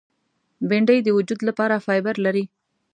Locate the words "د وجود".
1.03-1.39